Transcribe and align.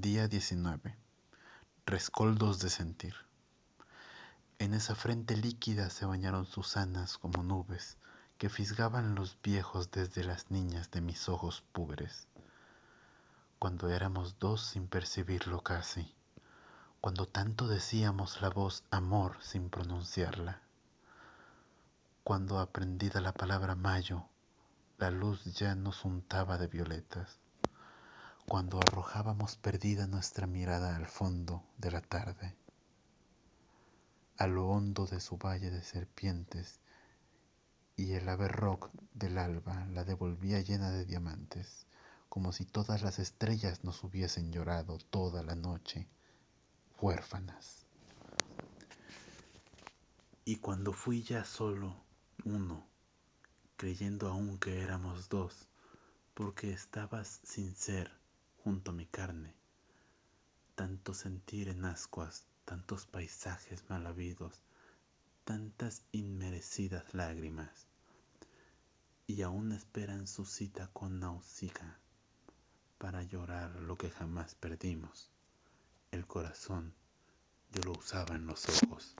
Día 0.00 0.26
19. 0.26 0.96
Rescoldos 1.86 2.58
de 2.58 2.68
sentir. 2.68 3.14
En 4.58 4.74
esa 4.74 4.96
frente 4.96 5.36
líquida 5.36 5.88
se 5.88 6.04
bañaron 6.04 6.46
Susanas 6.46 7.16
como 7.16 7.44
nubes 7.44 7.96
que 8.36 8.48
fisgaban 8.48 9.14
los 9.14 9.38
viejos 9.40 9.92
desde 9.92 10.24
las 10.24 10.50
niñas 10.50 10.90
de 10.90 11.00
mis 11.00 11.28
ojos 11.28 11.62
púberes. 11.72 12.26
Cuando 13.60 13.88
éramos 13.88 14.36
dos 14.40 14.62
sin 14.62 14.88
percibirlo 14.88 15.60
casi, 15.60 16.12
cuando 17.00 17.26
tanto 17.26 17.68
decíamos 17.68 18.42
la 18.42 18.50
voz 18.50 18.82
amor 18.90 19.36
sin 19.42 19.70
pronunciarla, 19.70 20.60
cuando 22.24 22.58
aprendida 22.58 23.20
la 23.20 23.32
palabra 23.32 23.76
mayo, 23.76 24.24
la 24.98 25.12
luz 25.12 25.44
ya 25.44 25.76
nos 25.76 26.04
untaba 26.04 26.58
de 26.58 26.66
violetas 26.66 27.38
cuando 28.46 28.78
arrojábamos 28.78 29.56
perdida 29.56 30.06
nuestra 30.06 30.46
mirada 30.46 30.96
al 30.96 31.06
fondo 31.06 31.64
de 31.78 31.90
la 31.90 32.00
tarde, 32.00 32.54
a 34.36 34.46
lo 34.46 34.68
hondo 34.68 35.06
de 35.06 35.20
su 35.20 35.38
valle 35.38 35.70
de 35.70 35.82
serpientes, 35.82 36.80
y 37.96 38.12
el 38.12 38.28
ave 38.28 38.48
rock 38.48 38.90
del 39.12 39.38
alba 39.38 39.86
la 39.92 40.04
devolvía 40.04 40.60
llena 40.60 40.90
de 40.90 41.04
diamantes, 41.04 41.86
como 42.28 42.52
si 42.52 42.64
todas 42.64 43.02
las 43.02 43.18
estrellas 43.18 43.84
nos 43.84 44.02
hubiesen 44.02 44.52
llorado 44.52 44.98
toda 44.98 45.42
la 45.42 45.54
noche, 45.54 46.08
huérfanas. 47.00 47.86
Y 50.44 50.56
cuando 50.56 50.92
fui 50.92 51.22
ya 51.22 51.44
solo 51.44 51.96
uno, 52.44 52.84
creyendo 53.76 54.28
aún 54.28 54.58
que 54.58 54.82
éramos 54.82 55.28
dos, 55.28 55.68
porque 56.34 56.72
estabas 56.72 57.40
sin 57.44 57.74
ser, 57.74 58.23
junto 58.64 58.92
a 58.92 58.94
mi 58.94 59.04
carne. 59.04 59.54
Tanto 60.74 61.12
sentir 61.12 61.68
en 61.68 61.84
ascuas, 61.84 62.46
tantos 62.64 63.04
paisajes 63.04 63.84
mal 63.90 64.06
habidos, 64.06 64.62
tantas 65.44 66.02
inmerecidas 66.12 67.12
lágrimas. 67.12 67.86
Y 69.26 69.42
aún 69.42 69.72
esperan 69.72 70.26
su 70.26 70.46
cita 70.46 70.88
con 70.94 71.20
Nausicaa 71.20 71.98
para 72.96 73.22
llorar 73.22 73.76
lo 73.80 73.96
que 73.96 74.08
jamás 74.08 74.54
perdimos. 74.54 75.30
El 76.10 76.26
corazón 76.26 76.94
yo 77.70 77.82
lo 77.82 77.92
usaba 77.92 78.34
en 78.34 78.46
los 78.46 78.66
ojos. 78.82 79.14